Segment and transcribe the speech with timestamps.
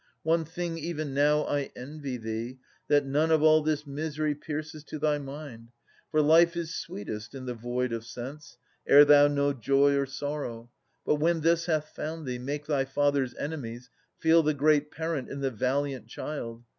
[0.23, 2.57] One thing even now I envy thee,
[2.87, 5.67] that none Of all this misery pierces to thy mind.
[6.09, 10.71] For life is sweetest in the void of sense, Ere thou know joy or sorrow.
[11.05, 15.41] But when this Hath found thee, make thy father's enemies Feel the great parent in
[15.41, 16.63] the valiant child.